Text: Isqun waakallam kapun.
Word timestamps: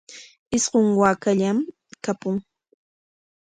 Isqun 0.55 0.87
waakallam 0.99 1.57
kapun. 2.03 2.35